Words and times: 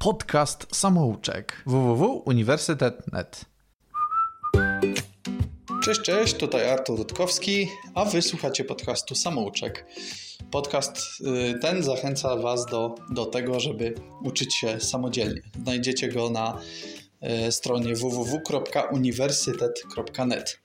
podcast 0.00 0.66
samouczek 0.72 1.62
www.uniwersytet.net. 1.66 3.44
Cześć, 5.82 6.00
cześć, 6.00 6.34
tutaj 6.34 6.70
Artur 6.70 6.98
Rutkowski, 6.98 7.68
a 7.94 8.04
wy 8.04 8.22
słuchacie 8.22 8.64
podcastu 8.64 9.14
Samouczek. 9.14 9.86
Podcast 10.50 10.96
y, 10.96 11.58
ten 11.58 11.82
zachęca 11.82 12.36
Was 12.36 12.66
do, 12.66 12.94
do 13.10 13.26
tego, 13.26 13.60
żeby 13.60 13.94
uczyć 14.24 14.54
się 14.54 14.80
samodzielnie. 14.80 15.40
Znajdziecie 15.62 16.08
go 16.08 16.30
na 16.30 16.60
y, 17.48 17.52
stronie 17.52 17.94
www.uniwersytet.net. 17.94 20.60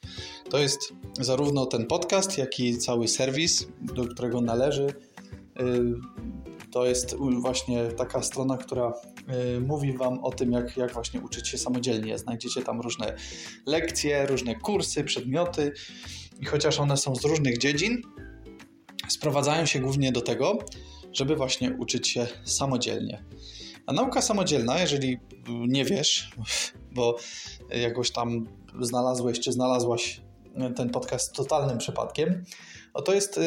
To 0.50 0.58
jest 0.58 0.80
zarówno 1.20 1.66
ten 1.66 1.86
podcast, 1.86 2.38
jak 2.38 2.60
i 2.60 2.78
cały 2.78 3.08
serwis, 3.08 3.68
do 3.82 4.06
którego 4.06 4.42
należy. 4.42 4.94
Y, 5.60 5.94
to 6.72 6.86
jest 6.86 7.16
właśnie 7.40 7.84
taka 7.84 8.24
strona, 8.24 8.58
która 8.58 8.94
mówi 9.62 9.98
Wam 9.98 10.24
o 10.24 10.32
tym, 10.32 10.52
jak, 10.52 10.78
jak 10.78 10.94
właśnie 10.94 11.22
uczyć 11.22 11.48
się 11.48 11.58
samodzielnie. 11.58 12.18
Znajdziecie 12.18 12.62
tam 12.62 12.82
różne 12.82 13.16
lekcje, 13.66 14.26
różne 14.26 14.56
kursy, 14.56 15.04
przedmioty 15.04 15.72
i 16.40 16.46
chociaż 16.46 16.80
one 16.80 16.98
są 16.98 17.16
z 17.16 17.26
różnych 17.26 17.58
dziedzin, 17.58 18.02
sprowadzają 19.08 19.66
się 19.66 19.80
głównie 19.80 20.12
do 20.12 20.22
tego, 20.22 20.58
żeby 21.14 21.36
właśnie 21.36 21.72
uczyć 21.72 22.08
się 22.08 22.28
samodzielnie. 22.44 23.24
A 23.86 23.94
nauka 23.94 24.22
samodzielna, 24.22 24.80
jeżeli 24.80 25.20
nie 25.48 25.86
wiesz, 25.86 26.32
bo 26.96 27.18
jakoś 27.70 28.12
tam 28.12 28.48
znalazłeś 28.82 29.40
czy 29.40 29.52
znalazłaś 29.52 30.22
ten 30.76 30.90
podcast 30.90 31.34
totalnym 31.34 31.78
przypadkiem, 31.78 32.44
no 32.96 33.02
to 33.02 33.14
jest 33.14 33.38
y, 33.38 33.42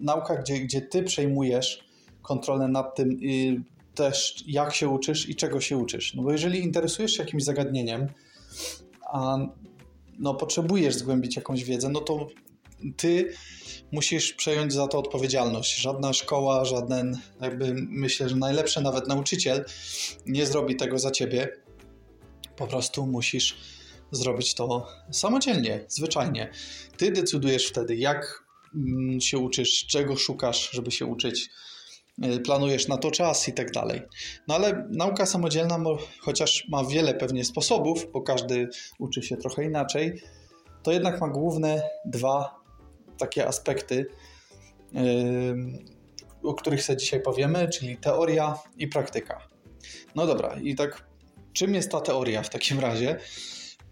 nauka, 0.00 0.36
gdzie, 0.36 0.60
gdzie 0.60 0.80
ty 0.80 1.02
przejmujesz 1.02 1.84
kontrolę 2.22 2.68
nad 2.68 2.94
tym 2.94 3.10
y, 3.10 3.79
też, 3.94 4.44
jak 4.46 4.74
się 4.74 4.88
uczysz 4.88 5.28
i 5.28 5.36
czego 5.36 5.60
się 5.60 5.76
uczysz. 5.76 6.14
No 6.14 6.22
bo 6.22 6.32
jeżeli 6.32 6.60
interesujesz 6.60 7.12
się 7.12 7.22
jakimś 7.22 7.44
zagadnieniem, 7.44 8.08
a 9.12 9.38
no, 10.18 10.34
potrzebujesz 10.34 10.94
zgłębić 10.94 11.36
jakąś 11.36 11.64
wiedzę, 11.64 11.88
no 11.88 12.00
to 12.00 12.28
ty 12.96 13.32
musisz 13.92 14.32
przejąć 14.32 14.72
za 14.72 14.88
to 14.88 14.98
odpowiedzialność. 14.98 15.76
Żadna 15.76 16.12
szkoła, 16.12 16.64
żaden, 16.64 17.18
jakby 17.40 17.74
myślę, 17.74 18.28
że 18.28 18.36
najlepszy 18.36 18.80
nawet 18.80 19.08
nauczyciel 19.08 19.64
nie 20.26 20.46
zrobi 20.46 20.76
tego 20.76 20.98
za 20.98 21.10
ciebie. 21.10 21.48
Po 22.56 22.66
prostu 22.66 23.06
musisz 23.06 23.56
zrobić 24.10 24.54
to 24.54 24.86
samodzielnie, 25.10 25.84
zwyczajnie. 25.88 26.50
Ty 26.96 27.10
decydujesz 27.12 27.66
wtedy, 27.66 27.96
jak 27.96 28.44
mm, 28.74 29.20
się 29.20 29.38
uczysz, 29.38 29.86
czego 29.86 30.16
szukasz, 30.16 30.70
żeby 30.72 30.90
się 30.90 31.06
uczyć, 31.06 31.50
planujesz 32.44 32.88
na 32.88 32.96
to 32.96 33.10
czas 33.10 33.48
i 33.48 33.52
tak 33.52 33.70
dalej. 33.70 34.02
No 34.48 34.54
ale 34.54 34.88
nauka 34.90 35.26
samodzielna, 35.26 35.78
chociaż 36.20 36.66
ma 36.68 36.84
wiele 36.84 37.14
pewnie 37.14 37.44
sposobów, 37.44 38.06
bo 38.12 38.22
każdy 38.22 38.68
uczy 38.98 39.22
się 39.22 39.36
trochę 39.36 39.64
inaczej, 39.64 40.22
to 40.82 40.92
jednak 40.92 41.20
ma 41.20 41.28
główne 41.28 41.82
dwa 42.04 42.60
takie 43.18 43.46
aspekty, 43.46 44.06
o 46.42 46.54
których 46.54 46.82
sobie 46.82 46.96
dzisiaj 46.96 47.22
powiemy, 47.22 47.68
czyli 47.68 47.96
teoria 47.96 48.58
i 48.76 48.88
praktyka. 48.88 49.48
No 50.14 50.26
dobra, 50.26 50.56
i 50.62 50.74
tak 50.74 51.06
czym 51.52 51.74
jest 51.74 51.90
ta 51.90 52.00
teoria 52.00 52.42
w 52.42 52.50
takim 52.50 52.80
razie? 52.80 53.16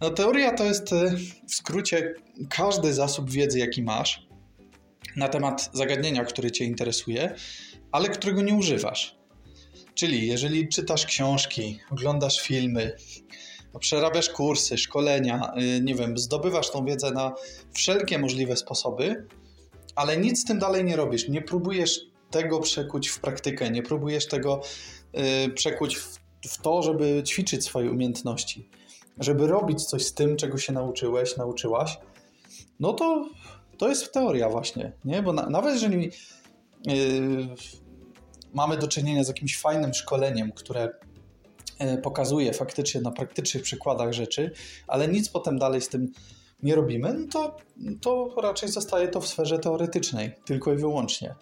No 0.01 0.11
teoria 0.11 0.55
to 0.55 0.65
jest 0.65 0.93
y, 0.93 1.17
w 1.49 1.55
skrócie 1.55 2.15
każdy 2.51 2.95
zasób 2.95 3.31
wiedzy, 3.31 3.59
jaki 3.59 3.83
masz 3.83 4.29
na 5.17 5.29
temat 5.29 5.71
zagadnienia, 5.73 6.25
które 6.25 6.51
cię 6.51 6.65
interesuje, 6.65 7.35
ale 7.93 8.09
którego 8.09 8.43
nie 8.43 8.55
używasz. 8.55 9.19
Czyli 9.95 10.27
jeżeli 10.27 10.69
czytasz 10.69 11.07
książki, 11.07 11.81
oglądasz 11.91 12.41
filmy, 12.41 12.97
przerabiasz 13.81 14.29
kursy, 14.31 14.79
szkolenia, 14.79 15.53
y, 15.77 15.81
nie 15.81 15.95
wiem, 15.95 16.19
zdobywasz 16.19 16.71
tą 16.71 16.85
wiedzę 16.85 17.11
na 17.11 17.35
wszelkie 17.73 18.19
możliwe 18.19 18.57
sposoby, 18.57 19.27
ale 19.95 20.17
nic 20.17 20.41
z 20.41 20.45
tym 20.45 20.59
dalej 20.59 20.85
nie 20.85 20.97
robisz. 20.97 21.29
Nie 21.29 21.43
próbujesz 21.43 22.01
tego 22.31 22.61
przekuć 22.61 23.09
w 23.09 23.21
praktykę, 23.21 23.71
nie 23.71 23.83
próbujesz 23.83 24.27
tego 24.27 24.61
y, 25.47 25.51
przekuć 25.51 25.97
w, 25.97 26.19
to, 26.63 26.83
żeby 26.83 27.23
ćwiczyć 27.27 27.65
swoje 27.65 27.91
umiejętności, 27.91 28.69
żeby 29.19 29.47
robić 29.47 29.85
coś 29.85 30.05
z 30.05 30.15
tym, 30.15 30.37
czego 30.37 30.59
się 30.59 30.73
nauczyłeś, 30.73 31.37
nauczyłaś, 31.37 31.99
no 32.81 32.93
to 32.93 33.29
to 33.79 33.89
jest 33.89 34.13
teoria 34.13 34.49
właśnie, 34.49 34.93
nie? 35.05 35.23
Bo 35.23 35.33
na, 35.33 35.51
nawet 35.51 35.75
jeżeli 35.75 36.11
mamy 38.55 38.77
do 38.77 38.89
czynienia 38.89 39.25
z 39.25 39.29
jakimś 39.29 39.59
fajnym 39.59 39.95
szkoleniem, 39.95 40.53
które 40.53 40.89
E, 41.79 41.99
pokazuje 41.99 42.53
faktycznie 42.53 43.01
na 43.01 43.11
praktycznych 43.11 43.63
przykładach 43.63 44.13
rzeczy, 44.13 44.51
ale 44.87 45.09
nic 45.09 45.29
potem 45.29 45.59
dalej 45.59 45.81
z 45.81 45.89
tym 45.89 46.13
nie 46.63 46.75
robimy, 46.75 47.15
no 47.15 47.27
to, 47.31 47.57
to 48.01 48.35
raczej 48.43 48.69
zostaje 48.69 49.09
to 49.09 49.21
w 49.21 49.29
sferze 49.29 49.59
teoretycznej, 49.59 50.33
tylko 50.45 50.73
i 50.73 50.77
wyłącznie. 50.77 51.35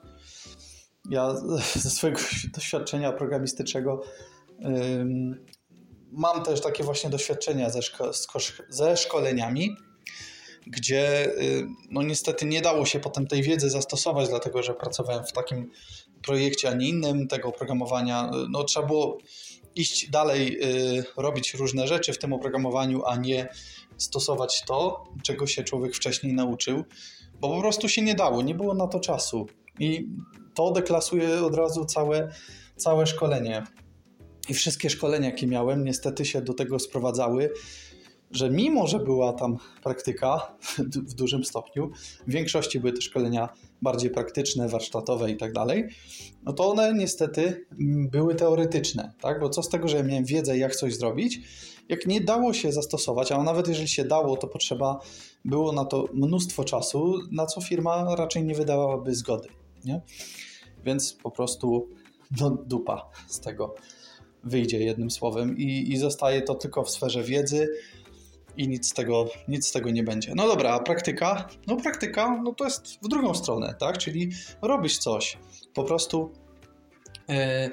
Ja 1.10 1.34
ze 1.74 1.90
swojego 1.90 2.20
doświadczenia 2.54 3.12
programistycznego 3.12 4.02
mam 6.12 6.42
też 6.44 6.60
takie 6.60 6.84
właśnie 6.84 7.10
doświadczenia 7.10 7.70
ze, 7.70 7.82
szko 7.82 8.10
ze 8.68 8.96
szkoleniami, 8.96 9.76
gdzie 10.66 11.26
y, 11.26 11.66
no 11.90 12.02
niestety 12.02 12.46
nie 12.46 12.62
dało 12.62 12.86
się 12.86 13.00
potem 13.00 13.26
tej 13.26 13.42
wiedzy 13.42 13.70
zastosować, 13.70 14.28
dlatego 14.28 14.62
że 14.62 14.74
pracowałem 14.74 15.24
w 15.24 15.32
takim 15.32 15.70
projekcie, 16.22 16.68
a 16.68 16.74
nie 16.74 16.88
innym 16.88 17.28
tego 17.28 17.48
oprogramowania. 17.48 18.30
No, 18.50 18.64
trzeba 18.64 18.86
było 18.86 19.18
iść 19.74 20.10
dalej, 20.10 20.58
y, 20.98 21.04
robić 21.16 21.54
różne 21.54 21.88
rzeczy 21.88 22.12
w 22.12 22.18
tym 22.18 22.32
oprogramowaniu, 22.32 23.04
a 23.04 23.16
nie 23.16 23.48
stosować 23.96 24.62
to, 24.62 25.04
czego 25.22 25.46
się 25.46 25.64
człowiek 25.64 25.94
wcześniej 25.94 26.32
nauczył, 26.32 26.84
bo 27.40 27.48
po 27.48 27.60
prostu 27.60 27.88
się 27.88 28.02
nie 28.02 28.14
dało, 28.14 28.42
nie 28.42 28.54
było 28.54 28.74
na 28.74 28.86
to 28.86 29.00
czasu. 29.00 29.46
I 29.78 30.08
to 30.54 30.70
deklasuje 30.70 31.44
od 31.44 31.54
razu 31.54 31.84
całe, 31.84 32.28
całe 32.76 33.06
szkolenie. 33.06 33.64
I 34.48 34.54
wszystkie 34.54 34.90
szkolenia, 34.90 35.26
jakie 35.26 35.46
miałem, 35.46 35.84
niestety 35.84 36.24
się 36.24 36.42
do 36.42 36.54
tego 36.54 36.78
sprowadzały, 36.78 37.50
że 38.30 38.50
mimo, 38.50 38.86
że 38.86 38.98
była 38.98 39.32
tam 39.32 39.56
praktyka 39.82 40.56
w 41.10 41.14
dużym 41.14 41.44
stopniu, 41.44 41.90
w 42.26 42.32
większości 42.32 42.80
były 42.80 42.92
te 42.92 43.00
szkolenia 43.00 43.48
bardziej 43.82 44.10
praktyczne, 44.10 44.68
warsztatowe 44.68 45.30
i 45.30 45.36
tak 45.36 45.52
dalej, 45.52 45.88
no 46.42 46.52
to 46.52 46.70
one 46.70 46.94
niestety 46.94 47.66
były 48.10 48.34
teoretyczne, 48.34 49.12
tak? 49.20 49.40
Bo 49.40 49.48
co 49.48 49.62
z 49.62 49.68
tego, 49.68 49.88
że 49.88 49.96
ja 49.96 50.02
miałem 50.02 50.24
wiedzę, 50.24 50.58
jak 50.58 50.76
coś 50.76 50.96
zrobić, 50.96 51.40
jak 51.88 52.06
nie 52.06 52.20
dało 52.20 52.52
się 52.52 52.72
zastosować, 52.72 53.32
a 53.32 53.42
nawet 53.42 53.68
jeżeli 53.68 53.88
się 53.88 54.04
dało, 54.04 54.36
to 54.36 54.46
potrzeba 54.46 55.00
było 55.44 55.72
na 55.72 55.84
to 55.84 56.04
mnóstwo 56.14 56.64
czasu, 56.64 57.14
na 57.32 57.46
co 57.46 57.60
firma 57.60 58.14
raczej 58.16 58.44
nie 58.44 58.54
wydawałaby 58.54 59.14
zgody, 59.14 59.48
nie? 59.84 60.00
Więc 60.84 61.12
po 61.12 61.30
prostu 61.30 61.88
no, 62.40 62.50
dupa 62.50 63.10
z 63.28 63.40
tego 63.40 63.74
wyjdzie 64.44 64.84
jednym 64.84 65.10
słowem 65.10 65.58
i, 65.58 65.92
i 65.92 65.96
zostaje 65.96 66.42
to 66.42 66.54
tylko 66.54 66.82
w 66.82 66.90
sferze 66.90 67.22
wiedzy, 67.22 67.68
i 68.56 68.68
nic 68.68 68.88
z 68.88 68.92
tego, 68.92 69.28
nic 69.48 69.68
z 69.68 69.72
tego 69.72 69.90
nie 69.90 70.02
będzie. 70.02 70.32
No 70.34 70.48
dobra, 70.48 70.70
a 70.70 70.80
praktyka? 70.80 71.48
No 71.66 71.76
praktyka, 71.76 72.40
no 72.44 72.54
to 72.54 72.64
jest 72.64 72.98
w 73.02 73.08
drugą 73.08 73.34
stronę, 73.34 73.74
tak? 73.80 73.98
Czyli 73.98 74.30
robisz 74.62 74.98
coś, 74.98 75.38
po 75.74 75.84
prostu 75.84 76.30
e, 77.28 77.70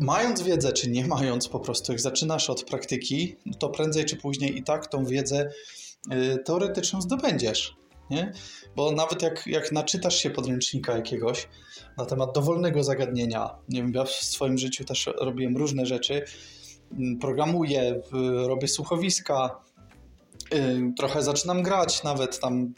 mając 0.00 0.42
wiedzę, 0.42 0.72
czy 0.72 0.90
nie 0.90 1.06
mając 1.06 1.48
po 1.48 1.60
prostu, 1.60 1.92
jak 1.92 2.00
zaczynasz 2.00 2.50
od 2.50 2.64
praktyki, 2.64 3.36
no 3.46 3.54
to 3.54 3.68
prędzej 3.68 4.04
czy 4.04 4.16
później 4.16 4.58
i 4.58 4.62
tak 4.62 4.86
tą 4.86 5.04
wiedzę 5.04 5.50
e, 6.10 6.38
teoretyczną 6.38 7.00
zdobędziesz. 7.00 7.76
Nie? 8.10 8.32
Bo 8.76 8.92
nawet 8.92 9.22
jak, 9.22 9.46
jak 9.46 9.72
naczytasz 9.72 10.16
się 10.16 10.30
podręcznika 10.30 10.96
jakiegoś 10.96 11.48
na 11.96 12.06
temat 12.06 12.34
dowolnego 12.34 12.84
zagadnienia, 12.84 13.50
nie 13.68 13.82
wiem, 13.82 13.92
ja 13.94 14.04
w 14.04 14.10
swoim 14.10 14.58
życiu 14.58 14.84
też 14.84 15.06
robiłem 15.20 15.56
różne 15.56 15.86
rzeczy, 15.86 16.24
programuję, 17.20 18.02
robię 18.46 18.68
słuchowiska, 18.68 19.60
y, 20.54 20.92
trochę 20.96 21.22
zaczynam 21.22 21.62
grać 21.62 22.02
nawet 22.02 22.40
tam 22.40 22.74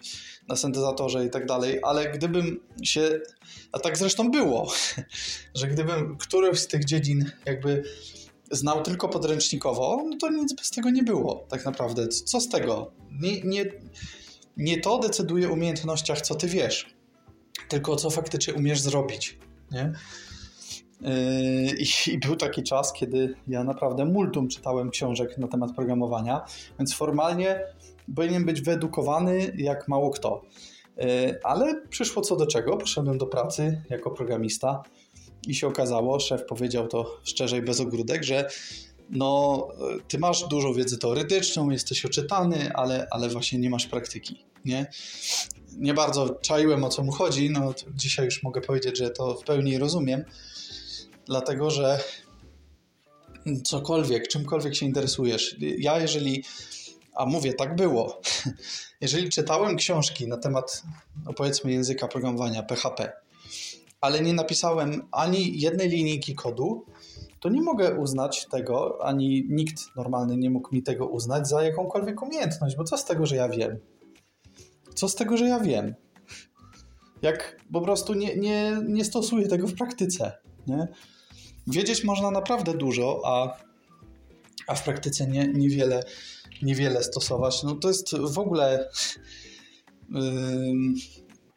na 0.48 0.56
syntezatorze 0.56 1.26
i 1.26 1.30
tak 1.30 1.46
dalej, 1.46 1.80
ale 1.82 2.12
gdybym 2.12 2.60
się, 2.82 3.20
a 3.72 3.78
tak 3.78 3.98
zresztą 3.98 4.30
było, 4.30 4.72
że 5.54 5.66
gdybym 5.66 6.16
któryś 6.16 6.58
z 6.58 6.66
tych 6.66 6.84
dziedzin 6.84 7.30
jakby 7.46 7.82
znał 8.50 8.82
tylko 8.82 9.08
podręcznikowo, 9.08 10.04
no 10.10 10.16
to 10.16 10.30
nic 10.30 10.52
by 10.52 10.64
z 10.64 10.70
tego 10.70 10.90
nie 10.90 11.02
było 11.02 11.46
tak 11.48 11.64
naprawdę. 11.64 12.08
Co 12.08 12.40
z 12.40 12.48
tego? 12.48 12.92
Nie, 13.20 13.40
nie, 13.40 13.64
nie 14.56 14.80
to 14.80 14.98
decyduje 14.98 15.48
o 15.48 15.52
umiejętnościach, 15.52 16.20
co 16.20 16.34
ty 16.34 16.46
wiesz, 16.46 16.94
tylko 17.68 17.96
co 17.96 18.10
faktycznie 18.10 18.54
umiesz 18.54 18.80
zrobić. 18.80 19.38
Nie? 19.70 19.92
Yy, 21.00 21.10
I, 22.06 22.18
był 22.18 22.36
taki 22.36 22.62
czas, 22.62 22.92
kiedy 22.92 23.34
ja 23.48 23.64
naprawdę 23.64 24.04
multum 24.04 24.48
czytałem 24.48 24.90
książek 24.90 25.38
na 25.38 25.48
temat 25.48 25.74
programowania, 25.74 26.44
więc 26.78 26.94
formalnie 26.94 27.60
powinien 28.16 28.44
być 28.44 28.60
wyedukowany 28.60 29.52
jak 29.56 29.88
mało 29.88 30.10
kto. 30.10 30.42
Yy, 30.96 31.04
ale 31.42 31.82
przyszło 31.88 32.22
co 32.22 32.36
do 32.36 32.46
czego, 32.46 32.76
poszedłem 32.76 33.18
do 33.18 33.26
pracy 33.26 33.82
jako 33.90 34.10
programista 34.10 34.82
I 35.46 35.54
się 35.54 35.66
okazało, 35.66 36.20
szef 36.20 36.44
powiedział 36.44 36.88
to 36.88 37.18
szczerze 37.24 37.58
i 37.58 37.62
bez 37.62 37.80
ogródek, 37.80 38.24
że 38.24 38.48
no, 39.10 39.68
ty 40.08 40.18
masz 40.18 40.48
dużo 40.48 40.74
wiedzy 40.74 40.98
teoretyczną, 40.98 41.70
jesteś 41.70 42.04
oczytany, 42.04 42.72
ale, 42.74 43.06
ale 43.10 43.28
właśnie 43.28 43.58
nie 43.58 43.70
masz 43.70 43.86
praktyki, 43.86 44.44
nie? 44.64 44.86
Nie 45.78 45.94
bardzo 45.94 46.28
czaiłem, 46.28 46.84
o 46.84 46.88
co 46.88 47.02
mu 47.02 47.12
chodzi, 47.12 47.50
no 47.50 47.74
dzisiaj 47.94 48.24
już 48.24 48.42
mogę 48.42 48.60
powiedzieć, 48.60 48.98
że 48.98 49.10
to 49.10 49.34
w 49.34 49.44
pełni 49.44 49.78
rozumiem, 49.78 50.24
dlatego, 51.28 51.70
że 51.70 51.98
cokolwiek, 53.64 54.28
czymkolwiek 54.28 54.74
się 54.74 54.86
interesujesz, 54.86 55.56
ja 55.78 56.00
jeżeli, 56.00 56.44
a 57.14 57.26
mówię, 57.26 57.54
tak 57.54 57.76
było, 57.76 58.20
jeżeli 59.00 59.28
czytałem 59.28 59.76
książki 59.76 60.28
na 60.28 60.36
temat, 60.36 60.82
no 61.24 61.32
powiedzmy, 61.32 61.72
języka 61.72 62.08
programowania 62.08 62.62
PHP, 62.62 63.12
ale 64.00 64.20
nie 64.20 64.32
napisałem 64.32 65.08
ani 65.12 65.60
jednej 65.60 65.88
linijki 65.88 66.34
kodu, 66.34 66.86
to 67.40 67.48
nie 67.48 67.62
mogę 67.62 67.94
uznać 67.94 68.46
tego, 68.50 68.98
ani 69.04 69.46
nikt 69.48 69.96
normalny 69.96 70.36
nie 70.36 70.50
mógł 70.50 70.74
mi 70.74 70.82
tego 70.82 71.06
uznać 71.06 71.48
za 71.48 71.62
jakąkolwiek 71.62 72.22
umiejętność, 72.22 72.76
bo 72.76 72.84
co 72.84 72.98
z 72.98 73.04
tego, 73.04 73.26
że 73.26 73.36
ja 73.36 73.48
wiem? 73.48 73.78
Co 74.94 75.08
z 75.08 75.14
tego, 75.14 75.36
że 75.36 75.48
ja 75.48 75.60
wiem? 75.60 75.94
Jak 77.22 77.56
po 77.72 77.80
prostu 77.80 78.14
nie, 78.14 78.36
nie, 78.36 78.76
nie 78.88 79.04
stosuję 79.04 79.48
tego 79.48 79.66
w 79.66 79.74
praktyce. 79.74 80.32
Nie? 80.66 80.88
Wiedzieć 81.68 82.04
można 82.04 82.30
naprawdę 82.30 82.74
dużo, 82.74 83.22
a, 83.24 83.58
a 84.66 84.74
w 84.74 84.82
praktyce 84.84 85.26
nie, 85.26 85.48
niewiele, 85.48 86.02
niewiele 86.62 87.02
stosować. 87.02 87.62
No 87.62 87.74
to 87.74 87.88
jest 87.88 88.16
w 88.16 88.38
ogóle 88.38 88.88
yy, 90.10 90.20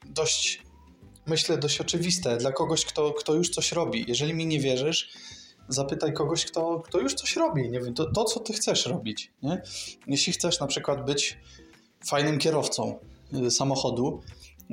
dość, 0.06 0.62
myślę, 1.28 1.58
dość 1.58 1.82
oczywiste 1.82 2.38
dla 2.38 2.52
kogoś, 2.52 2.86
kto, 2.86 3.14
kto 3.14 3.34
już 3.34 3.50
coś 3.50 3.72
robi. 3.72 4.06
Jeżeli 4.08 4.34
mi 4.34 4.46
nie 4.46 4.60
wierzysz, 4.60 5.10
zapytaj 5.70 6.14
kogoś, 6.14 6.46
kto, 6.46 6.80
kto 6.80 7.00
już 7.00 7.14
coś 7.14 7.36
robi. 7.36 7.70
Nie 7.70 7.80
wiem, 7.82 7.94
to, 7.94 8.12
to 8.12 8.24
co 8.24 8.40
ty 8.40 8.54
chcesz 8.54 8.86
robić. 8.86 9.32
Nie? 9.44 9.62
Jeśli 10.08 10.34
chcesz 10.34 10.60
na 10.60 10.68
przykład 10.68 11.06
być 11.06 11.38
fajnym 12.06 12.38
kierowcą 12.38 13.00
y, 13.48 13.52
samochodu, 13.52 14.22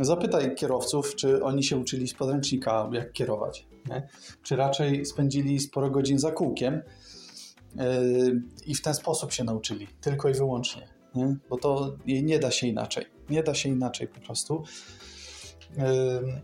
zapytaj 0.05 0.55
kierowców, 0.55 1.15
czy 1.15 1.45
oni 1.45 1.65
się 1.65 1.77
uczyli 1.77 2.09
z 2.09 2.15
podręcznika, 2.15 2.91
jak 2.93 3.13
kierować. 3.13 3.67
Nie? 3.87 4.09
Czy 4.43 4.57
raczej 4.57 5.07
spędzili 5.07 5.61
sporo 5.61 5.91
godzin 5.91 6.19
za 6.19 6.33
kółkiem 6.33 6.83
yy, 7.77 8.43
i 8.67 8.75
w 8.75 8.83
ten 8.83 8.95
sposób 8.95 9.33
się 9.33 9.45
nauczyli, 9.45 9.89
tylko 10.01 10.29
i 10.29 10.35
wyłącznie. 10.35 10.89
Nie? 11.15 11.37
Bo 11.51 11.57
to 11.57 11.97
nie 12.07 12.39
da 12.39 12.51
się 12.51 12.67
inaczej. 12.67 13.07
Nie 13.31 13.43
da 13.43 13.55
się 13.55 13.69
inaczej 13.69 14.09
po 14.09 14.21
prostu. 14.21 14.63
Yy, 15.77 16.43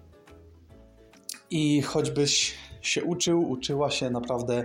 I 1.50 1.82
choćbyś 1.82 2.54
się 2.80 3.04
uczył, 3.04 3.50
uczyła 3.50 3.90
się 3.90 4.10
naprawdę 4.10 4.64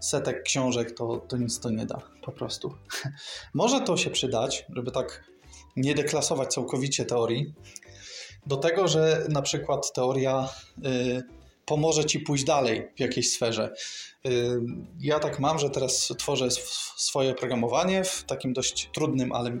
setek 0.00 0.42
książek, 0.42 0.90
to, 0.90 1.16
to 1.16 1.36
nic 1.36 1.60
to 1.60 1.70
nie 1.70 1.86
da, 1.86 1.98
po 2.22 2.32
prostu. 2.32 2.74
Może 3.54 3.80
to 3.80 3.96
się 3.96 4.10
przydać, 4.10 4.66
żeby 4.76 4.90
tak 4.90 5.30
nie 5.76 5.94
deklasować 5.94 6.54
całkowicie 6.54 7.04
teorii, 7.04 7.54
do 8.46 8.56
tego, 8.56 8.88
że 8.88 9.26
na 9.28 9.42
przykład 9.42 9.92
teoria 9.92 10.48
y, 10.84 11.22
pomoże 11.66 12.04
ci 12.04 12.20
pójść 12.20 12.44
dalej 12.44 12.88
w 12.96 13.00
jakiejś 13.00 13.32
sferze. 13.32 13.74
Y, 14.26 14.60
ja 15.00 15.18
tak 15.18 15.40
mam, 15.40 15.58
że 15.58 15.70
teraz 15.70 16.14
tworzę 16.18 16.50
swoje 16.96 17.34
programowanie 17.34 18.04
w 18.04 18.24
takim 18.24 18.52
dość 18.52 18.90
trudnym, 18.94 19.32
ale, 19.32 19.58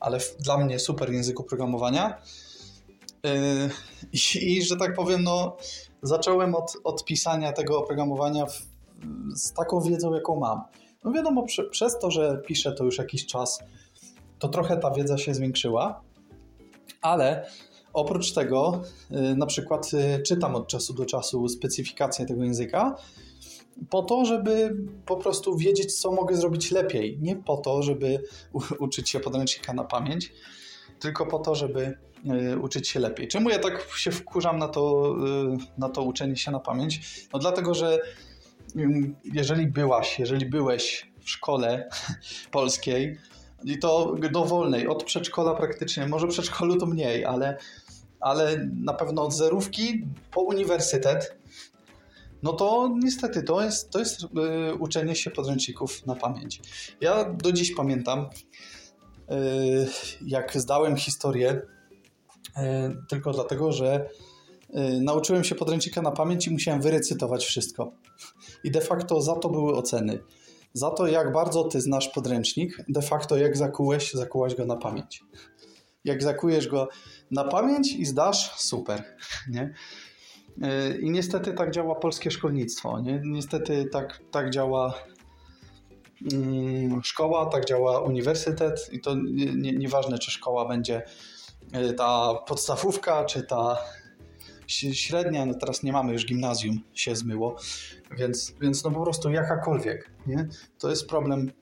ale 0.00 0.18
dla 0.38 0.58
mnie 0.58 0.78
super 0.78 1.12
języku 1.12 1.44
programowania. 1.44 2.22
Y, 3.26 3.70
I, 4.12 4.56
I, 4.56 4.62
że 4.62 4.76
tak 4.76 4.94
powiem, 4.94 5.22
no, 5.22 5.56
zacząłem 6.02 6.54
od, 6.54 6.76
od 6.84 7.04
pisania 7.04 7.52
tego 7.52 7.78
oprogramowania 7.78 8.46
w, 8.46 8.62
z 9.34 9.52
taką 9.52 9.80
wiedzą, 9.80 10.14
jaką 10.14 10.36
mam. 10.36 10.60
No 11.04 11.12
wiadomo, 11.12 11.42
prze, 11.42 11.64
przez 11.64 11.98
to, 11.98 12.10
że 12.10 12.42
piszę 12.46 12.72
to 12.72 12.84
już 12.84 12.98
jakiś 12.98 13.26
czas, 13.26 13.58
to 14.38 14.48
trochę 14.48 14.76
ta 14.76 14.90
wiedza 14.90 15.18
się 15.18 15.34
zwiększyła, 15.34 16.02
ale 17.02 17.50
oprócz 17.92 18.32
tego 18.32 18.82
y, 19.10 19.36
na 19.36 19.46
przykład 19.46 19.90
y, 19.94 20.22
czytam 20.22 20.54
od 20.54 20.68
czasu 20.68 20.94
do 20.94 21.06
czasu 21.06 21.48
specyfikację 21.48 22.26
tego 22.26 22.44
języka, 22.44 22.96
po 23.90 24.02
to, 24.02 24.24
żeby 24.24 24.76
po 25.06 25.16
prostu 25.16 25.56
wiedzieć, 25.56 26.00
co 26.00 26.12
mogę 26.12 26.36
zrobić 26.36 26.70
lepiej. 26.70 27.18
Nie 27.20 27.36
po 27.36 27.56
to, 27.56 27.82
żeby 27.82 28.22
uczyć 28.78 29.10
się 29.10 29.20
podręcznika 29.20 29.72
na 29.72 29.84
pamięć, 29.84 30.32
tylko 30.98 31.26
po 31.26 31.38
to, 31.38 31.54
żeby 31.54 31.96
Y, 32.26 32.58
uczyć 32.58 32.88
się 32.88 33.00
lepiej. 33.00 33.28
Czemu 33.28 33.50
ja 33.50 33.58
tak 33.58 33.88
się 33.96 34.10
wkurzam 34.10 34.58
na 34.58 34.68
to, 34.68 35.14
na 35.78 35.88
to 35.88 36.02
uczenie 36.02 36.36
się 36.36 36.50
na 36.50 36.60
pamięć? 36.60 37.00
No 37.32 37.38
dlatego, 37.38 37.74
że 37.74 37.98
jeżeli 39.24 39.66
byłaś, 39.66 40.18
jeżeli 40.18 40.46
byłeś 40.46 41.12
w 41.20 41.30
szkole 41.30 41.88
polskiej, 42.50 43.18
i 43.64 43.78
to 43.78 44.14
dowolnej, 44.32 44.88
od 44.88 45.04
przedszkola 45.04 45.54
praktycznie, 45.54 46.06
może 46.06 46.26
przedszkolu 46.26 46.76
to 46.76 46.86
mniej, 46.86 47.24
ale, 47.24 47.58
ale 48.20 48.68
na 48.74 48.94
pewno 48.94 49.22
od 49.22 49.34
zerówki 49.34 50.04
po 50.30 50.40
uniwersytet, 50.40 51.36
no 52.42 52.52
to 52.52 52.90
niestety 53.02 53.42
to 53.42 53.62
jest, 53.62 53.90
to 53.90 53.98
jest 53.98 54.22
y, 54.22 54.26
uczenie 54.74 55.14
się 55.14 55.30
podręczników 55.30 56.06
na 56.06 56.14
pamięć. 56.14 56.60
Ja 57.00 57.24
do 57.24 57.52
dziś 57.52 57.74
pamiętam, 57.74 58.26
jak 60.20 60.60
zdałem 60.60 60.96
historię 60.96 61.62
E, 62.56 62.94
tylko 63.08 63.32
dlatego, 63.32 63.72
że 63.72 64.08
nauczyłem 65.00 65.44
się 65.44 65.54
podręcznika 65.54 66.02
na 66.02 66.10
pamięć 66.10 66.46
i 66.46 66.50
musiałem 66.50 66.82
wyrecytować 66.82 67.44
wszystko. 67.44 67.92
I 68.64 68.70
de 68.70 68.80
facto 68.80 69.20
za 69.20 69.36
to 69.36 69.48
były 69.48 69.76
oceny. 69.76 70.18
Za 70.72 70.90
to, 70.90 71.06
jak 71.06 71.32
bardzo 71.32 71.64
ty 71.64 71.80
znasz 71.80 72.08
podręcznik, 72.08 72.76
de 72.88 73.02
facto 73.02 73.36
jak 73.36 73.56
zakułeś, 73.56 74.12
zakułaś 74.12 74.54
go 74.54 74.66
na 74.66 74.76
pamięć. 74.76 75.24
Jak 76.04 76.22
zakujesz 76.22 76.68
go 76.68 76.88
na 77.30 77.44
pamięć 77.44 77.92
i 77.92 78.04
zdasz, 78.04 78.56
super. 78.56 79.04
Nie? 79.48 79.74
E, 80.62 80.98
I 80.98 81.10
niestety 81.10 81.52
tak 81.52 81.70
działa 81.70 81.94
polskie 81.94 82.30
szkolnictwo. 82.30 83.00
Nie? 83.00 83.22
Niestety 83.24 83.84
tak, 83.92 84.20
tak 84.30 84.50
działa 84.50 84.94
mm, 86.32 87.02
szkoła, 87.02 87.46
tak 87.46 87.64
działa 87.64 88.00
uniwersytet 88.00 88.88
i 88.92 89.00
to 89.00 89.14
nie, 89.14 89.54
nie, 89.54 89.72
nieważne, 89.72 90.18
czy 90.18 90.30
szkoła 90.30 90.68
będzie 90.68 91.02
E, 91.72 91.92
ta 91.92 92.34
podstawówka 92.46 93.24
czy 93.24 93.42
ta 93.42 93.78
średnia, 94.70 95.46
no 95.46 95.54
teraz 95.54 95.82
nie 95.82 95.92
mamy 95.92 96.12
już 96.12 96.26
gimnazjum, 96.26 96.80
się 96.94 97.16
zmyło, 97.16 97.56
więc, 98.18 98.54
więc 98.60 98.84
no 98.84 98.90
po 98.90 99.02
prostu 99.02 99.30
jakakolwiek, 99.30 100.10
nie? 100.26 100.48
To 100.78 100.90
jest 100.90 101.06
problem 101.06 101.52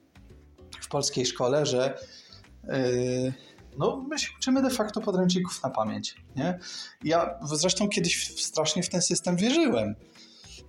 w 0.81 0.87
polskiej 0.87 1.25
szkole, 1.25 1.65
że 1.65 1.97
yy, 2.63 3.33
no 3.77 4.05
my 4.09 4.19
się 4.19 4.29
uczymy 4.37 4.61
de 4.61 4.69
facto 4.69 5.01
podręczników 5.01 5.63
na 5.63 5.69
pamięć, 5.69 6.15
nie? 6.35 6.59
Ja 7.03 7.39
zresztą 7.43 7.89
kiedyś 7.89 8.41
strasznie 8.43 8.83
w 8.83 8.89
ten 8.89 9.01
system 9.01 9.35
wierzyłem 9.35 9.95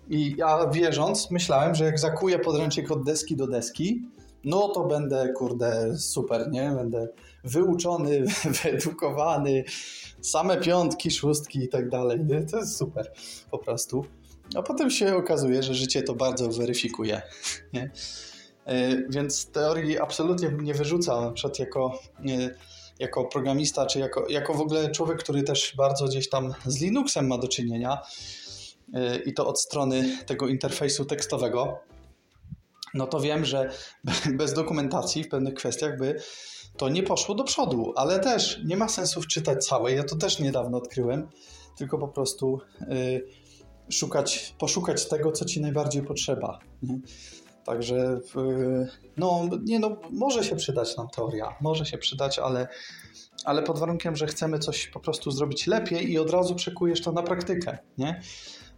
i 0.08 0.34
ja 0.38 0.66
wierząc 0.66 1.30
myślałem, 1.30 1.74
że 1.74 1.84
jak 1.84 1.98
zakuję 1.98 2.38
podręcznik 2.38 2.90
od 2.90 3.04
deski 3.04 3.36
do 3.36 3.46
deski, 3.46 4.02
no 4.44 4.68
to 4.68 4.84
będę, 4.84 5.32
kurde, 5.32 5.98
super, 5.98 6.50
nie? 6.50 6.70
Będę 6.70 7.08
wyuczony, 7.44 8.24
wyedukowany, 8.62 9.64
same 10.20 10.56
piątki, 10.56 11.10
szóstki 11.10 11.58
i 11.58 11.68
tak 11.68 11.88
dalej. 11.88 12.24
Nie? 12.24 12.42
To 12.42 12.58
jest 12.58 12.76
super 12.76 13.12
po 13.50 13.58
prostu. 13.58 14.04
A 14.54 14.62
potem 14.62 14.90
się 14.90 15.16
okazuje, 15.16 15.62
że 15.62 15.74
życie 15.74 16.02
to 16.02 16.14
bardzo 16.14 16.48
weryfikuje. 16.48 17.22
Nie? 17.72 17.90
E, 18.64 18.96
więc 19.08 19.50
teorii 19.50 19.98
absolutnie 19.98 20.52
nie 20.62 20.74
wyrzuca, 20.74 21.20
na 21.20 21.32
przykład 21.32 21.58
jako, 21.58 21.98
jako 22.98 23.24
programista, 23.24 23.86
czy 23.86 23.98
jako, 23.98 24.28
jako 24.28 24.54
w 24.54 24.60
ogóle 24.60 24.90
człowiek, 24.90 25.18
który 25.18 25.42
też 25.42 25.74
bardzo 25.76 26.06
gdzieś 26.06 26.28
tam 26.28 26.54
z 26.66 26.80
Linuxem 26.80 27.26
ma 27.26 27.38
do 27.38 27.48
czynienia 27.48 27.98
e, 28.94 29.16
i 29.16 29.34
to 29.34 29.46
od 29.46 29.60
strony 29.60 30.18
tego 30.26 30.48
interfejsu 30.48 31.04
tekstowego, 31.04 31.78
no 32.94 33.06
to 33.06 33.20
wiem, 33.20 33.44
że 33.44 33.70
bez 34.38 34.54
dokumentacji 34.54 35.24
w 35.24 35.28
pewnych 35.28 35.54
kwestiach 35.54 35.98
by 35.98 36.20
to 36.76 36.88
nie 36.88 37.02
poszło 37.02 37.34
do 37.34 37.44
przodu, 37.44 37.92
ale 37.96 38.20
też 38.20 38.60
nie 38.64 38.76
ma 38.76 38.88
sensu 38.88 39.22
wczytać 39.22 39.66
całej. 39.66 39.96
Ja 39.96 40.04
to 40.04 40.16
też 40.16 40.38
niedawno 40.38 40.78
odkryłem, 40.78 41.28
tylko 41.76 41.98
po 41.98 42.08
prostu 42.08 42.60
y, 42.80 43.26
szukać, 43.90 44.54
poszukać 44.58 45.08
tego, 45.08 45.32
co 45.32 45.44
ci 45.44 45.60
najbardziej 45.60 46.02
potrzeba. 46.02 46.58
Nie? 46.82 47.00
Także 47.64 48.20
y, 48.36 48.88
no, 49.16 49.48
nie 49.64 49.78
no, 49.78 49.96
może 50.10 50.44
się 50.44 50.56
przydać 50.56 50.96
nam 50.96 51.08
teoria, 51.08 51.56
może 51.60 51.86
się 51.86 51.98
przydać, 51.98 52.38
ale, 52.38 52.68
ale 53.44 53.62
pod 53.62 53.78
warunkiem, 53.78 54.16
że 54.16 54.26
chcemy 54.26 54.58
coś 54.58 54.86
po 54.86 55.00
prostu 55.00 55.30
zrobić 55.30 55.66
lepiej 55.66 56.10
i 56.12 56.18
od 56.18 56.30
razu 56.30 56.54
przekujesz 56.54 57.02
to 57.02 57.12
na 57.12 57.22
praktykę, 57.22 57.78
nie? 57.98 58.20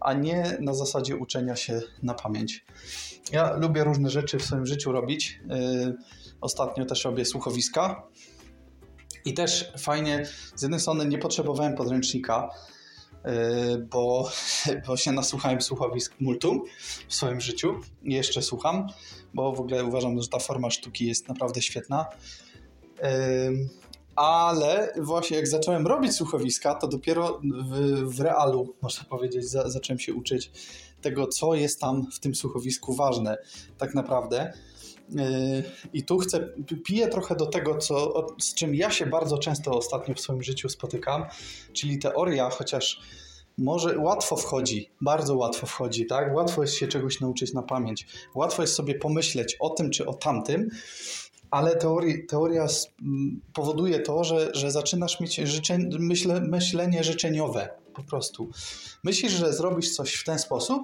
a 0.00 0.12
nie 0.12 0.56
na 0.60 0.74
zasadzie 0.74 1.16
uczenia 1.16 1.56
się 1.56 1.80
na 2.02 2.14
pamięć. 2.14 2.64
Ja 3.32 3.56
lubię 3.56 3.84
różne 3.84 4.10
rzeczy 4.10 4.38
w 4.38 4.44
swoim 4.44 4.66
życiu 4.66 4.92
robić. 4.92 5.40
Y, 5.50 5.94
ostatnio 6.40 6.84
też 6.84 7.04
robię 7.04 7.24
słuchowiska. 7.24 8.02
I 9.24 9.34
też 9.34 9.72
fajnie, 9.78 10.26
z 10.56 10.62
jednej 10.62 10.80
strony 10.80 11.06
nie 11.06 11.18
potrzebowałem 11.18 11.74
podręcznika, 11.74 12.48
bo, 13.90 14.30
bo 14.86 14.96
się 14.96 15.12
nasłuchałem 15.12 15.62
słuchowisk 15.62 16.14
multum 16.20 16.62
w 17.08 17.14
swoim 17.14 17.40
życiu 17.40 17.80
i 18.02 18.14
jeszcze 18.14 18.42
słucham, 18.42 18.86
bo 19.34 19.52
w 19.52 19.60
ogóle 19.60 19.84
uważam, 19.84 20.22
że 20.22 20.28
ta 20.28 20.38
forma 20.38 20.70
sztuki 20.70 21.06
jest 21.06 21.28
naprawdę 21.28 21.62
świetna. 21.62 22.06
Ale 24.16 24.92
właśnie 25.00 25.36
jak 25.36 25.48
zacząłem 25.48 25.86
robić 25.86 26.12
słuchowiska, 26.12 26.74
to 26.74 26.88
dopiero 26.88 27.40
w, 27.70 28.02
w 28.16 28.20
realu, 28.20 28.74
można 28.82 29.04
powiedzieć, 29.04 29.44
za, 29.44 29.70
zacząłem 29.70 29.98
się 29.98 30.14
uczyć 30.14 30.50
tego, 31.00 31.26
co 31.26 31.54
jest 31.54 31.80
tam 31.80 32.06
w 32.12 32.20
tym 32.20 32.34
słuchowisku 32.34 32.94
ważne 32.94 33.38
tak 33.78 33.94
naprawdę. 33.94 34.52
I 35.92 36.04
tu 36.04 36.18
chcę, 36.18 36.48
piję 36.84 37.08
trochę 37.08 37.36
do 37.36 37.46
tego, 37.46 37.78
co, 37.78 38.26
z 38.40 38.54
czym 38.54 38.74
ja 38.74 38.90
się 38.90 39.06
bardzo 39.06 39.38
często 39.38 39.70
ostatnio 39.70 40.14
w 40.14 40.20
swoim 40.20 40.42
życiu 40.42 40.68
spotykam, 40.68 41.24
czyli 41.72 41.98
teoria, 41.98 42.50
chociaż 42.50 43.00
może 43.58 43.98
łatwo 43.98 44.36
wchodzi, 44.36 44.90
bardzo 45.00 45.36
łatwo 45.36 45.66
wchodzi, 45.66 46.06
tak? 46.06 46.34
Łatwo 46.34 46.62
jest 46.62 46.74
się 46.74 46.88
czegoś 46.88 47.20
nauczyć 47.20 47.52
na 47.52 47.62
pamięć. 47.62 48.06
Łatwo 48.34 48.62
jest 48.62 48.74
sobie 48.74 48.94
pomyśleć 48.94 49.56
o 49.60 49.70
tym 49.70 49.90
czy 49.90 50.06
o 50.06 50.14
tamtym, 50.14 50.68
ale 51.52 51.76
teorii, 51.76 52.26
teoria 52.26 52.66
powoduje 53.52 54.00
to, 54.00 54.24
że, 54.24 54.50
że 54.54 54.70
zaczynasz 54.70 55.20
mieć 55.20 55.36
życzeń, 55.36 55.88
myśle, 55.98 56.40
myślenie 56.40 57.04
życzeniowe 57.04 57.68
po 57.94 58.02
prostu. 58.02 58.50
Myślisz, 59.04 59.32
że 59.32 59.52
zrobisz 59.52 59.94
coś 59.94 60.14
w 60.14 60.24
ten 60.24 60.38
sposób, 60.38 60.82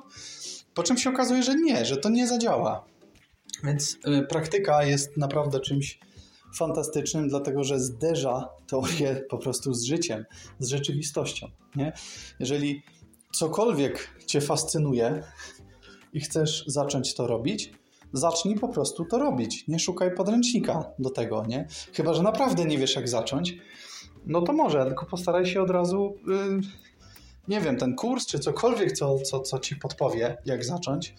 po 0.74 0.82
czym 0.82 0.98
się 0.98 1.10
okazuje, 1.10 1.42
że 1.42 1.54
nie, 1.54 1.84
że 1.84 1.96
to 1.96 2.08
nie 2.08 2.26
zadziała. 2.26 2.84
Więc 3.64 3.94
y, 3.94 4.26
praktyka 4.28 4.84
jest 4.84 5.16
naprawdę 5.16 5.60
czymś 5.60 5.98
fantastycznym, 6.58 7.28
dlatego 7.28 7.64
że 7.64 7.80
zderza 7.80 8.48
teorię 8.66 9.22
po 9.30 9.38
prostu 9.38 9.74
z 9.74 9.84
życiem, 9.84 10.24
z 10.58 10.68
rzeczywistością. 10.68 11.48
Nie? 11.76 11.92
Jeżeli 12.40 12.82
cokolwiek 13.32 14.08
Cię 14.26 14.40
fascynuje 14.40 15.22
i 16.12 16.20
chcesz 16.20 16.64
zacząć 16.66 17.14
to 17.14 17.26
robić, 17.26 17.72
zacznij 18.12 18.54
po 18.54 18.68
prostu 18.68 19.04
to 19.04 19.18
robić. 19.18 19.64
Nie 19.68 19.78
szukaj 19.78 20.14
podręcznika 20.14 20.84
do 20.98 21.10
tego, 21.10 21.44
nie? 21.48 21.68
Chyba, 21.92 22.14
że 22.14 22.22
naprawdę 22.22 22.64
nie 22.64 22.78
wiesz, 22.78 22.96
jak 22.96 23.08
zacząć, 23.08 23.54
no 24.26 24.42
to 24.42 24.52
może, 24.52 24.86
tylko 24.86 25.06
postaraj 25.06 25.46
się 25.46 25.62
od 25.62 25.70
razu, 25.70 26.14
yy, 26.26 26.60
nie 27.48 27.60
wiem, 27.60 27.76
ten 27.76 27.94
kurs 27.94 28.26
czy 28.26 28.38
cokolwiek, 28.38 28.92
co, 28.92 29.18
co, 29.18 29.40
co 29.40 29.58
ci 29.58 29.76
podpowie, 29.76 30.36
jak 30.44 30.64
zacząć, 30.64 31.14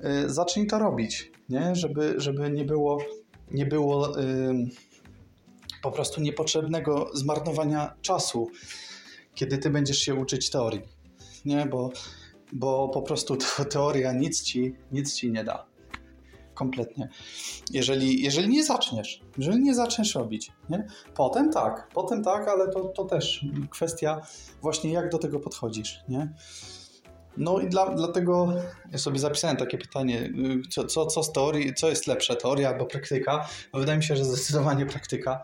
yy, 0.00 0.30
zacznij 0.30 0.66
to 0.66 0.78
robić, 0.78 1.32
nie? 1.48 1.74
Żeby, 1.74 2.14
żeby 2.16 2.50
nie 2.50 2.64
było, 2.64 2.98
nie 3.50 3.66
było 3.66 4.18
yy, 4.18 4.68
po 5.82 5.90
prostu 5.90 6.20
niepotrzebnego 6.20 7.10
zmarnowania 7.14 7.94
czasu, 8.02 8.50
kiedy 9.34 9.58
ty 9.58 9.70
będziesz 9.70 9.98
się 9.98 10.14
uczyć 10.14 10.50
teorii, 10.50 10.82
nie? 11.44 11.66
Bo, 11.66 11.90
bo 12.52 12.88
po 12.88 13.02
prostu 13.02 13.36
teoria 13.70 14.12
nic 14.12 14.42
ci, 14.42 14.74
nic 14.92 15.14
ci 15.14 15.32
nie 15.32 15.44
da 15.44 15.75
kompletnie. 16.56 17.08
Jeżeli, 17.70 18.22
jeżeli 18.22 18.48
nie 18.48 18.64
zaczniesz, 18.64 19.20
jeżeli 19.38 19.62
nie 19.62 19.74
zaczniesz 19.74 20.14
robić, 20.14 20.52
nie? 20.70 20.86
Potem 21.14 21.52
tak, 21.52 21.88
potem 21.94 22.24
tak, 22.24 22.48
ale 22.48 22.68
to, 22.68 22.84
to 22.84 23.04
też 23.04 23.46
kwestia 23.70 24.20
właśnie 24.62 24.92
jak 24.92 25.08
do 25.08 25.18
tego 25.18 25.40
podchodzisz, 25.40 26.00
nie? 26.08 26.32
No 27.36 27.60
i 27.60 27.68
dla, 27.68 27.94
dlatego 27.94 28.52
ja 28.92 28.98
sobie 28.98 29.18
zapisałem 29.18 29.56
takie 29.56 29.78
pytanie, 29.78 30.32
co, 30.70 30.84
co, 30.84 31.06
co 31.06 31.22
z 31.22 31.32
teorii, 31.32 31.74
co 31.74 31.88
jest 31.88 32.06
lepsze, 32.06 32.36
teoria 32.36 32.68
albo 32.68 32.86
praktyka? 32.86 33.48
Wydaje 33.74 33.98
mi 33.98 34.04
się, 34.04 34.16
że 34.16 34.24
zdecydowanie 34.24 34.86
praktyka. 34.86 35.42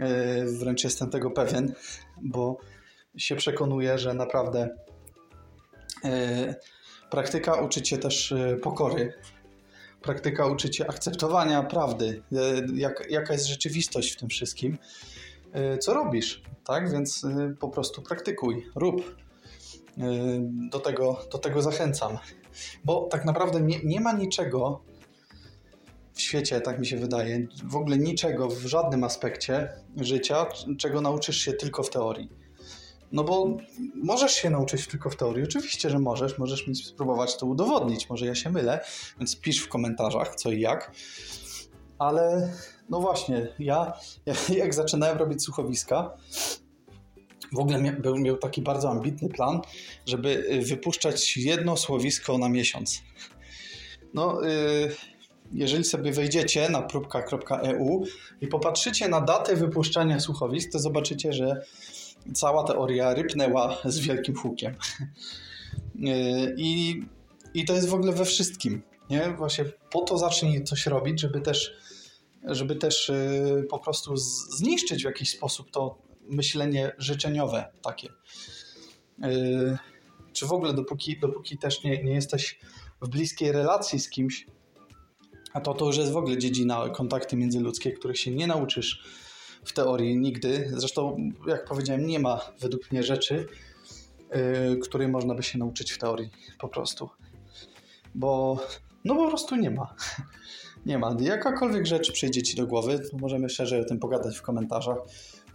E, 0.00 0.44
wręcz 0.44 0.84
jestem 0.84 1.10
tego 1.10 1.30
pewien, 1.30 1.74
bo 2.22 2.58
się 3.16 3.36
przekonuję, 3.36 3.98
że 3.98 4.14
naprawdę 4.14 4.68
e, 6.04 6.54
praktyka 7.10 7.54
uczy 7.54 7.82
cię 7.82 7.98
też 7.98 8.34
pokory, 8.62 9.12
praktyka 10.04 10.46
uczy 10.46 10.70
cię 10.70 10.90
akceptowania 10.90 11.62
prawdy, 11.62 12.22
e, 12.32 12.36
jak, 12.74 13.10
jaka 13.10 13.32
jest 13.32 13.46
rzeczywistość 13.46 14.12
w 14.12 14.16
tym 14.16 14.28
wszystkim, 14.28 14.78
e, 15.52 15.78
co 15.78 15.94
robisz, 15.94 16.42
tak? 16.64 16.92
Więc 16.92 17.24
e, 17.24 17.54
po 17.60 17.68
prostu 17.68 18.02
praktykuj, 18.02 18.66
rób. 18.74 19.16
Do 20.70 20.80
tego, 20.80 21.26
do 21.32 21.38
tego 21.38 21.62
zachęcam. 21.62 22.18
Bo 22.84 23.08
tak 23.10 23.24
naprawdę 23.24 23.60
nie, 23.60 23.78
nie 23.84 24.00
ma 24.00 24.12
niczego 24.12 24.80
w 26.14 26.20
świecie, 26.20 26.60
tak 26.60 26.78
mi 26.78 26.86
się 26.86 26.96
wydaje, 26.96 27.46
w 27.64 27.76
ogóle 27.76 27.98
niczego 27.98 28.48
w 28.48 28.60
żadnym 28.66 29.04
aspekcie 29.04 29.68
życia, 29.96 30.46
czego 30.78 31.00
nauczysz 31.00 31.36
się 31.36 31.52
tylko 31.52 31.82
w 31.82 31.90
teorii. 31.90 32.43
No 33.12 33.24
bo 33.24 33.56
możesz 33.94 34.32
się 34.32 34.50
nauczyć 34.50 34.86
tylko 34.86 35.10
w 35.10 35.16
teorii. 35.16 35.44
Oczywiście, 35.44 35.90
że 35.90 35.98
możesz. 35.98 36.38
Możesz 36.38 36.66
mi 36.66 36.76
spróbować 36.76 37.36
to 37.36 37.46
udowodnić. 37.46 38.10
Może 38.10 38.26
ja 38.26 38.34
się 38.34 38.50
mylę, 38.50 38.80
więc 39.18 39.40
pisz 39.40 39.58
w 39.60 39.68
komentarzach 39.68 40.34
co 40.34 40.50
i 40.50 40.60
jak. 40.60 40.92
Ale 41.98 42.52
no 42.88 43.00
właśnie, 43.00 43.48
ja, 43.58 43.92
ja 44.26 44.34
jak 44.64 44.74
zaczynałem 44.74 45.18
robić 45.18 45.42
słuchowiska, 45.42 46.10
w 47.52 47.58
ogóle 47.58 47.82
miał, 47.82 48.16
miał 48.16 48.36
taki 48.36 48.62
bardzo 48.62 48.90
ambitny 48.90 49.28
plan, 49.28 49.60
żeby 50.06 50.28
y, 50.28 50.62
wypuszczać 50.62 51.36
jedno 51.36 51.76
słowisko 51.76 52.38
na 52.38 52.48
miesiąc. 52.48 53.02
No, 54.14 54.40
yy, 54.42 54.94
jeżeli 55.52 55.84
sobie 55.84 56.12
wejdziecie 56.12 56.68
na 56.68 56.82
próbka.eu 56.82 58.04
i 58.40 58.46
popatrzycie 58.46 59.08
na 59.08 59.20
datę 59.20 59.56
wypuszczania 59.56 60.20
słuchowisk, 60.20 60.72
to 60.72 60.78
zobaczycie, 60.78 61.32
że 61.32 61.64
cała 62.34 62.64
teoria 62.64 63.14
rypnęła 63.14 63.78
z 63.84 63.98
wielkim 63.98 64.34
hukiem. 64.34 64.74
I, 66.56 67.02
I 67.54 67.64
to 67.64 67.74
jest 67.74 67.88
w 67.88 67.94
ogóle 67.94 68.12
we 68.12 68.24
wszystkim. 68.24 68.82
Nie? 69.10 69.34
Właśnie 69.38 69.64
po 69.64 70.00
to 70.00 70.18
zacznij 70.18 70.64
coś 70.64 70.86
robić, 70.86 71.20
żeby 71.20 71.40
też, 71.40 71.72
żeby 72.44 72.76
też 72.76 73.08
y, 73.08 73.66
po 73.70 73.78
prostu 73.78 74.16
zniszczyć 74.56 75.02
w 75.02 75.06
jakiś 75.06 75.30
sposób 75.30 75.70
to 75.70 75.98
myślenie 76.20 76.92
życzeniowe 76.98 77.72
takie. 77.82 78.08
Y, 79.24 79.78
czy 80.32 80.46
w 80.46 80.52
ogóle 80.52 80.74
dopóki, 80.74 81.18
dopóki 81.20 81.58
też 81.58 81.84
nie, 81.84 82.02
nie 82.04 82.14
jesteś 82.14 82.58
w 83.02 83.08
bliskiej 83.08 83.52
relacji 83.52 84.00
z 84.00 84.10
kimś, 84.10 84.46
a 85.52 85.60
to, 85.60 85.74
to 85.74 85.86
już 85.86 85.96
jest 85.96 86.12
w 86.12 86.16
ogóle 86.16 86.38
dziedzina 86.38 86.88
kontakty 86.88 87.36
międzyludzkie, 87.36 87.92
których 87.92 88.18
się 88.18 88.30
nie 88.30 88.46
nauczysz 88.46 89.04
w 89.64 89.72
teorii 89.72 90.16
nigdy. 90.16 90.70
Zresztą, 90.76 91.16
jak 91.46 91.64
powiedziałem, 91.64 92.06
nie 92.06 92.18
ma 92.18 92.40
według 92.60 92.92
mnie 92.92 93.02
rzeczy, 93.02 93.46
yy, 94.34 94.76
której 94.76 95.08
można 95.08 95.34
by 95.34 95.42
się 95.42 95.58
nauczyć 95.58 95.92
w 95.92 95.98
teorii 95.98 96.30
po 96.58 96.68
prostu. 96.68 97.10
Bo 98.14 98.60
no 99.04 99.14
po 99.14 99.28
prostu 99.28 99.56
nie 99.56 99.70
ma. 99.70 99.94
Nie 100.86 100.98
ma. 100.98 101.16
Jakakolwiek 101.20 101.86
rzecz 101.86 102.12
przyjdzie 102.12 102.42
ci 102.42 102.56
do 102.56 102.66
głowy, 102.66 102.98
to 103.10 103.16
możemy 103.16 103.48
szerzej 103.48 103.80
o 103.80 103.84
tym 103.84 103.98
pogadać 103.98 104.38
w 104.38 104.42
komentarzach. 104.42 104.98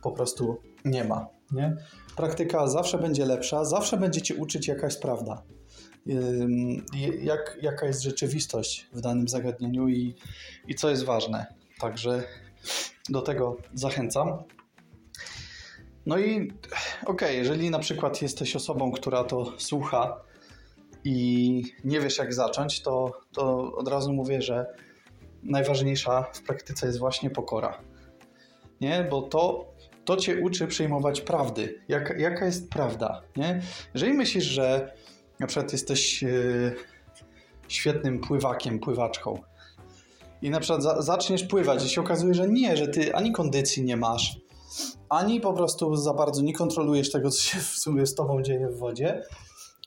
Po 0.01 0.11
prostu 0.11 0.57
nie 0.85 1.03
ma. 1.03 1.27
Nie? 1.51 1.75
Praktyka 2.15 2.67
zawsze 2.67 2.97
będzie 2.97 3.25
lepsza, 3.25 3.65
zawsze 3.65 3.97
będzie 3.97 4.21
cię 4.21 4.35
uczyć, 4.35 4.67
jaka 4.67 4.87
jest 4.87 5.01
prawda. 5.01 5.43
Jak, 7.21 7.57
jaka 7.61 7.85
jest 7.85 8.01
rzeczywistość 8.01 8.87
w 8.93 9.01
danym 9.01 9.27
zagadnieniu 9.27 9.87
i, 9.87 10.15
i 10.67 10.75
co 10.75 10.89
jest 10.89 11.03
ważne. 11.03 11.45
Także 11.79 12.23
do 13.09 13.21
tego 13.21 13.57
zachęcam. 13.73 14.43
No 16.05 16.17
i 16.17 16.35
okej, 16.41 17.05
okay, 17.05 17.33
jeżeli 17.33 17.69
na 17.69 17.79
przykład 17.79 18.21
jesteś 18.21 18.55
osobą, 18.55 18.91
która 18.91 19.23
to 19.23 19.53
słucha 19.57 20.21
i 21.03 21.63
nie 21.83 21.99
wiesz 21.99 22.17
jak 22.17 22.33
zacząć, 22.33 22.81
to, 22.81 23.11
to 23.33 23.73
od 23.75 23.87
razu 23.87 24.13
mówię, 24.13 24.41
że 24.41 24.65
najważniejsza 25.43 26.23
w 26.33 26.41
praktyce 26.41 26.87
jest 26.87 26.99
właśnie 26.99 27.29
pokora. 27.29 27.81
Nie? 28.81 29.07
Bo 29.09 29.21
to, 29.21 29.73
to 30.05 30.17
cię 30.17 30.41
uczy 30.41 30.67
przyjmować 30.67 31.21
prawdy. 31.21 31.81
Jak, 31.87 32.19
jaka 32.19 32.45
jest 32.45 32.69
prawda? 32.69 33.21
Nie? 33.37 33.61
Jeżeli 33.93 34.13
myślisz, 34.13 34.43
że 34.43 34.93
na 35.39 35.47
przykład 35.47 35.71
jesteś 35.71 36.21
yy, 36.21 36.75
świetnym 37.67 38.19
pływakiem, 38.19 38.79
pływaczką, 38.79 39.41
i 40.41 40.49
na 40.49 40.59
przykład 40.59 40.83
za, 40.83 41.01
zaczniesz 41.01 41.43
pływać 41.43 41.85
i 41.85 41.89
się 41.89 42.01
okazuje, 42.01 42.33
że 42.33 42.47
nie, 42.47 42.77
że 42.77 42.87
ty 42.87 43.15
ani 43.15 43.31
kondycji 43.31 43.83
nie 43.83 43.97
masz, 43.97 44.39
ani 45.09 45.41
po 45.41 45.53
prostu 45.53 45.95
za 45.95 46.13
bardzo 46.13 46.41
nie 46.41 46.53
kontrolujesz 46.53 47.11
tego, 47.11 47.29
co 47.29 47.41
się 47.41 47.59
w 47.59 47.63
sumie 47.77 48.05
z 48.05 48.15
tobą 48.15 48.41
dzieje 48.41 48.67
w 48.67 48.77
wodzie, 48.77 49.23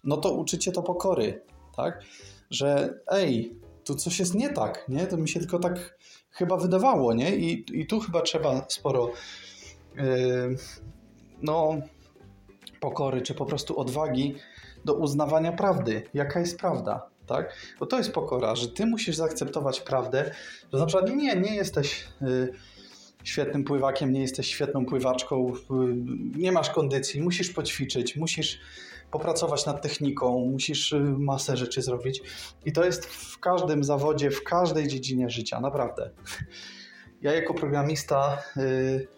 no 0.05 0.17
to 0.17 0.33
uczycie 0.33 0.73
to 0.73 0.83
pokory, 0.83 1.45
tak? 1.77 2.03
Że 2.51 2.99
ej, 3.11 3.57
tu 3.85 3.95
coś 3.95 4.19
jest 4.19 4.35
nie 4.35 4.49
tak, 4.49 4.85
nie? 4.89 5.07
To 5.07 5.17
mi 5.17 5.29
się 5.29 5.41
tylko 5.41 5.59
tak 5.59 5.99
chyba 6.31 6.57
wydawało, 6.57 7.15
nie? 7.15 7.37
I, 7.37 7.81
i 7.81 7.87
tu 7.87 8.01
chyba 8.01 8.23
trzeba 8.23 8.67
sporo 8.69 9.11
yy, 9.97 10.57
no 11.43 11.77
pokory, 12.81 13.23
czy 13.23 13.35
po 13.35 13.47
prostu 13.47 13.81
odwagi 13.81 14.35
do 14.85 14.95
uznawania 14.95 15.53
prawdy. 15.53 16.03
Jaka 16.15 16.41
jest 16.41 16.59
prawda? 16.59 17.12
Tak? 17.33 17.57
Bo 17.81 17.87
to 17.87 17.99
jest 17.99 18.13
pokora, 18.13 18.57
że 18.57 18.69
ty 18.69 18.87
musisz 18.87 19.17
zaakceptować 19.17 19.81
prawdę, 19.81 20.31
że 20.73 20.79
na 20.79 20.87
przykład 20.87 21.11
nie, 21.11 21.37
nie 21.37 21.55
jesteś 21.55 22.05
y, 22.23 22.53
świetnym 23.25 23.65
pływakiem, 23.65 24.13
nie 24.13 24.21
jesteś 24.21 24.47
świetną 24.47 24.87
pływaczką, 24.87 25.53
y, 25.55 25.57
nie 26.37 26.53
masz 26.53 26.71
kondycji, 26.71 27.23
musisz 27.23 27.51
poćwiczyć, 27.51 28.17
musisz 28.17 28.61
popracować 29.11 29.67
nad 29.67 29.83
techniką, 29.83 30.49
musisz 30.53 30.93
y, 30.93 31.01
masę 31.01 31.57
rzeczy 31.57 31.83
zrobić. 31.83 32.23
I 32.65 32.73
to 32.73 32.85
jest 32.85 33.07
w 33.07 33.39
każdym 33.39 33.85
zawodzie, 33.85 34.31
w 34.31 34.45
każdej 34.45 34.89
dziedzinie 34.89 35.31
życia, 35.31 35.61
naprawdę. 35.61 36.11
Ja 37.23 37.33
jako 37.33 37.55
programista 37.55 38.43
y, 38.57 39.09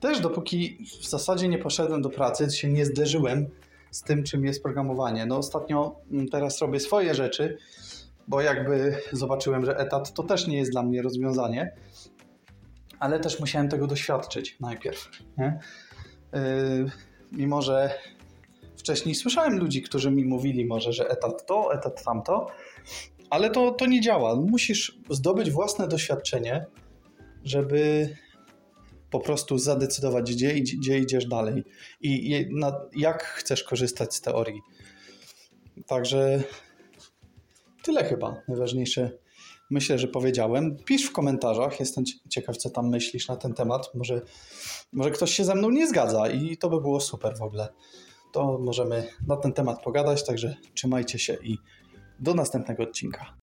też 0.00 0.20
dopóki 0.20 0.86
w 1.00 1.08
zasadzie 1.08 1.48
nie 1.48 1.58
poszedłem 1.58 2.02
do 2.02 2.10
pracy, 2.10 2.50
się 2.50 2.68
nie 2.68 2.86
zderzyłem 2.86 3.50
z 3.96 4.02
tym, 4.02 4.22
czym 4.22 4.44
jest 4.44 4.62
programowanie. 4.62 5.26
No 5.26 5.36
ostatnio 5.36 6.00
mm, 6.12 6.28
teraz 6.28 6.60
robię 6.60 6.80
swoje 6.80 7.14
rzeczy, 7.14 7.58
bo 8.28 8.40
jakby 8.40 8.98
zobaczyłem, 9.12 9.64
że 9.64 9.78
etat 9.78 10.14
to 10.14 10.22
też 10.22 10.46
nie 10.46 10.58
jest 10.58 10.70
dla 10.70 10.82
mnie 10.82 11.02
rozwiązanie, 11.02 11.74
ale 12.98 13.20
też 13.20 13.40
musiałem 13.40 13.68
tego 13.68 13.86
doświadczyć 13.86 14.56
najpierw. 14.60 15.08
Nie? 15.38 15.58
Yy, 16.32 16.40
mimo, 17.32 17.62
że 17.62 17.90
wcześniej 18.76 19.14
słyszałem 19.14 19.58
ludzi, 19.58 19.82
którzy 19.82 20.10
mi 20.10 20.24
mówili 20.24 20.66
może, 20.66 20.92
że 20.92 21.08
etat 21.08 21.46
to, 21.46 21.74
etat 21.74 22.04
tamto, 22.04 22.46
ale 23.30 23.50
to, 23.50 23.70
to 23.70 23.86
nie 23.86 24.00
działa. 24.00 24.36
Musisz 24.36 24.98
zdobyć 25.10 25.50
własne 25.50 25.88
doświadczenie, 25.88 26.66
żeby 27.44 28.08
po 29.10 29.20
prostu 29.20 29.58
zadecydować, 29.58 30.34
gdzie, 30.34 30.54
gdzie 30.54 30.98
idziesz 30.98 31.26
dalej 31.26 31.64
i 32.00 32.46
na, 32.50 32.80
jak 32.96 33.24
chcesz 33.24 33.64
korzystać 33.64 34.14
z 34.14 34.20
teorii. 34.20 34.60
Także 35.86 36.42
tyle 37.82 38.04
chyba. 38.04 38.42
Najważniejsze 38.48 39.10
myślę, 39.70 39.98
że 39.98 40.08
powiedziałem. 40.08 40.76
Pisz 40.84 41.06
w 41.06 41.12
komentarzach, 41.12 41.80
jestem 41.80 42.04
cie- 42.04 42.18
ciekaw, 42.28 42.56
co 42.56 42.70
tam 42.70 42.88
myślisz 42.88 43.28
na 43.28 43.36
ten 43.36 43.54
temat. 43.54 43.94
Może, 43.94 44.22
może 44.92 45.10
ktoś 45.10 45.32
się 45.32 45.44
ze 45.44 45.54
mną 45.54 45.70
nie 45.70 45.86
zgadza 45.86 46.28
i 46.28 46.56
to 46.56 46.70
by 46.70 46.80
było 46.80 47.00
super 47.00 47.38
w 47.38 47.42
ogóle. 47.42 47.68
To 48.32 48.58
możemy 48.58 49.08
na 49.26 49.36
ten 49.36 49.52
temat 49.52 49.82
pogadać, 49.82 50.26
także 50.26 50.56
trzymajcie 50.74 51.18
się 51.18 51.36
i 51.42 51.58
do 52.18 52.34
następnego 52.34 52.82
odcinka. 52.82 53.36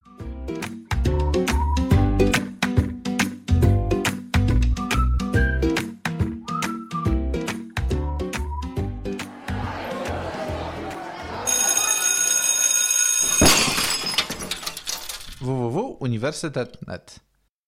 www.uniwersytet.net 16.24 17.20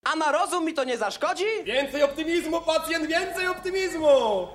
A 0.03 0.15
na 0.15 0.31
rozum 0.31 0.65
mi 0.65 0.73
to 0.73 0.83
nie 0.83 0.97
zaszkodzi? 0.97 1.45
Więcej 1.65 2.03
optymizmu, 2.03 2.61
pacjent, 2.61 3.07
więcej 3.07 3.47
optymizmu! 3.47 4.47